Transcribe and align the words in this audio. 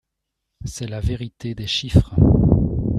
C’est 0.65 0.87
la 0.87 0.99
vérité 0.99 1.53
des 1.53 1.67
chiffres. 1.67 2.15